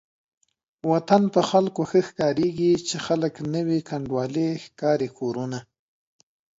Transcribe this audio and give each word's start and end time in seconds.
وطن 0.91 1.23
په 1.33 1.41
خلکو 1.49 1.81
ښه 1.89 1.99
ښکاريږي 2.07 2.71
چې 2.87 2.95
خلک 3.05 3.33
نه 3.53 3.61
وي 3.67 3.79
کنډوالې 3.89 4.47
ښکاري 4.65 5.09
کورونه 5.17 5.59